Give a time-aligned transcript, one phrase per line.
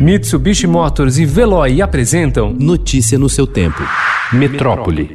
[0.00, 3.82] Mitsubishi Motors e Veloy apresentam Notícia no seu tempo.
[4.32, 5.14] Metrópole.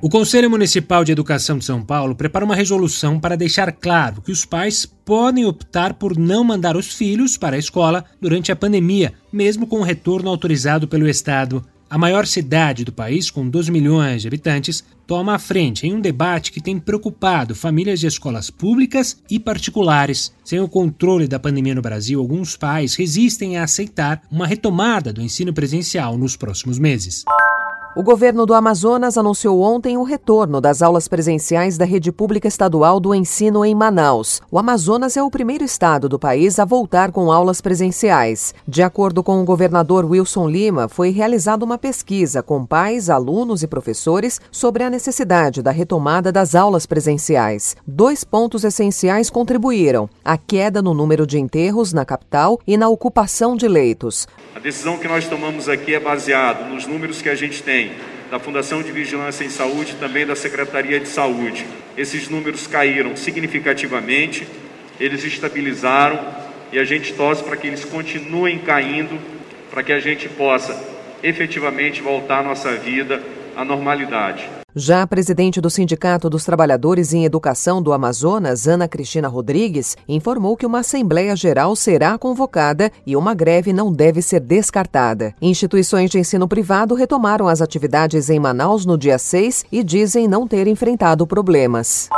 [0.00, 4.30] O Conselho Municipal de Educação de São Paulo prepara uma resolução para deixar claro que
[4.30, 9.12] os pais podem optar por não mandar os filhos para a escola durante a pandemia,
[9.32, 11.64] mesmo com o retorno autorizado pelo Estado.
[11.90, 16.00] A maior cidade do país, com 12 milhões de habitantes, toma a frente em um
[16.00, 20.30] debate que tem preocupado famílias de escolas públicas e particulares.
[20.44, 25.22] Sem o controle da pandemia no Brasil, alguns pais resistem a aceitar uma retomada do
[25.22, 27.24] ensino presencial nos próximos meses.
[27.98, 33.00] O governo do Amazonas anunciou ontem o retorno das aulas presenciais da rede pública estadual
[33.00, 34.40] do ensino em Manaus.
[34.52, 38.54] O Amazonas é o primeiro estado do país a voltar com aulas presenciais.
[38.68, 43.66] De acordo com o governador Wilson Lima, foi realizada uma pesquisa com pais, alunos e
[43.66, 47.74] professores sobre a necessidade da retomada das aulas presenciais.
[47.84, 53.56] Dois pontos essenciais contribuíram: a queda no número de enterros na capital e na ocupação
[53.56, 54.28] de leitos.
[54.54, 57.87] A decisão que nós tomamos aqui é baseada nos números que a gente tem
[58.30, 61.64] da Fundação de Vigilância em Saúde também da Secretaria de Saúde.
[61.96, 64.46] Esses números caíram significativamente,
[65.00, 66.20] eles estabilizaram
[66.72, 69.18] e a gente torce para que eles continuem caindo,
[69.70, 70.78] para que a gente possa
[71.22, 73.22] efetivamente voltar a nossa vida
[73.58, 74.48] à normalidade.
[74.76, 80.56] Já a presidente do Sindicato dos Trabalhadores em Educação do Amazonas, Ana Cristina Rodrigues, informou
[80.56, 85.34] que uma Assembleia Geral será convocada e uma greve não deve ser descartada.
[85.42, 90.46] Instituições de ensino privado retomaram as atividades em Manaus no dia 6 e dizem não
[90.46, 92.08] ter enfrentado problemas.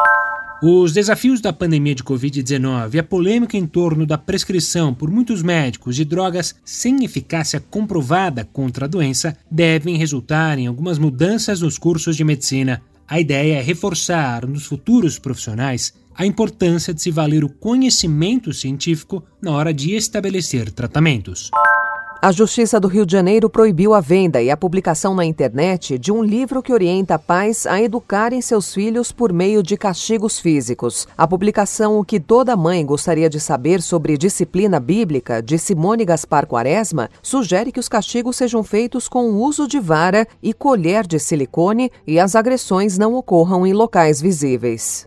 [0.62, 5.42] Os desafios da pandemia de Covid-19 e a polêmica em torno da prescrição por muitos
[5.42, 11.78] médicos de drogas sem eficácia comprovada contra a doença devem resultar em algumas mudanças nos
[11.78, 12.82] cursos de medicina.
[13.08, 19.24] A ideia é reforçar nos futuros profissionais a importância de se valer o conhecimento científico
[19.40, 21.50] na hora de estabelecer tratamentos.
[22.22, 26.12] A Justiça do Rio de Janeiro proibiu a venda e a publicação na internet de
[26.12, 31.08] um livro que orienta pais a educarem seus filhos por meio de castigos físicos.
[31.16, 36.46] A publicação O que toda mãe gostaria de saber sobre disciplina bíblica, de Simone Gaspar
[36.46, 41.18] Quaresma, sugere que os castigos sejam feitos com o uso de vara e colher de
[41.18, 45.06] silicone e as agressões não ocorram em locais visíveis.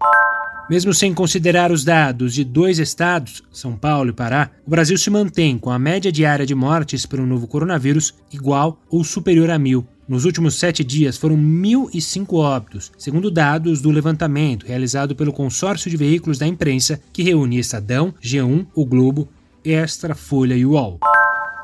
[0.70, 5.10] Mesmo sem considerar os dados de dois estados, São Paulo e Pará, o Brasil se
[5.10, 9.86] mantém com a média diária de mortes pelo novo coronavírus igual ou superior a mil.
[10.08, 15.98] Nos últimos sete dias foram 1.005 óbitos, segundo dados do levantamento realizado pelo consórcio de
[15.98, 19.28] veículos da imprensa que reúne Estadão, G1, O Globo,
[19.64, 21.00] Extra, Folha e UOL.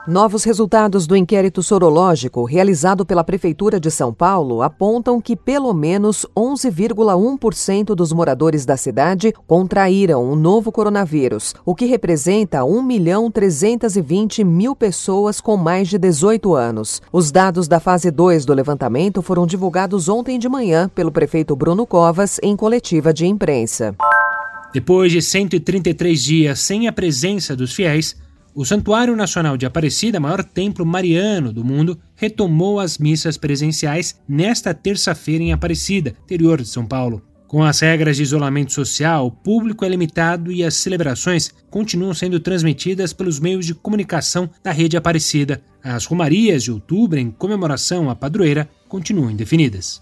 [0.08, 6.26] Novos resultados do inquérito sorológico realizado pela Prefeitura de São Paulo apontam que pelo menos
[6.36, 14.44] 11,1% dos moradores da cidade contraíram o novo coronavírus, o que representa 1 milhão 320
[14.44, 17.02] mil pessoas com mais de 18 anos.
[17.12, 21.86] Os dados da fase 2 do levantamento foram divulgados ontem de manhã pelo prefeito Bruno
[21.86, 23.96] Covas em coletiva de imprensa.
[24.74, 28.16] Depois de 133 dias sem a presença dos fiéis,
[28.54, 34.74] o Santuário Nacional de Aparecida, maior templo mariano do mundo, retomou as missas presenciais nesta
[34.74, 37.22] terça-feira em Aparecida, interior de São Paulo.
[37.48, 42.40] Com as regras de isolamento social, o público é limitado e as celebrações continuam sendo
[42.40, 45.62] transmitidas pelos meios de comunicação da rede Aparecida.
[45.84, 49.98] As romarias de outubro, em comemoração à padroeira, continuam indefinidas.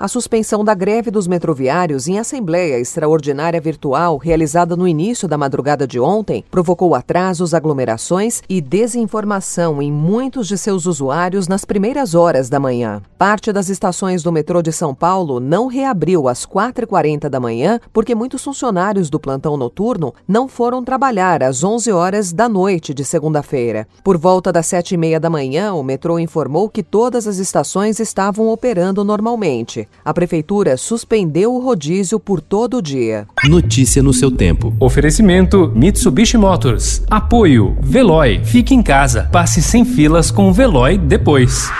[0.00, 5.86] A suspensão da greve dos metroviários em assembleia extraordinária virtual realizada no início da madrugada
[5.86, 12.48] de ontem provocou atrasos, aglomerações e desinformação em muitos de seus usuários nas primeiras horas
[12.48, 13.02] da manhã.
[13.18, 18.14] Parte das estações do metrô de São Paulo não reabriu às 4h40 da manhã porque
[18.14, 23.86] muitos funcionários do plantão noturno não foram trabalhar às 11 horas da noite de segunda-feira.
[24.02, 29.04] Por volta das 7h30 da manhã, o metrô informou que todas as estações estavam operando
[29.04, 29.89] normalmente.
[30.04, 33.26] A prefeitura suspendeu o rodízio por todo o dia.
[33.44, 34.74] Notícia no seu tempo.
[34.80, 37.02] Oferecimento Mitsubishi Motors.
[37.10, 38.40] Apoio Veloy.
[38.44, 39.28] Fique em casa.
[39.30, 41.70] Passe sem filas com o Veloy depois.